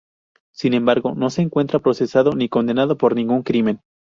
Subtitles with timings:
[0.51, 3.81] Sin embargo, no se encuentra procesado ni condenado por ningún crimen.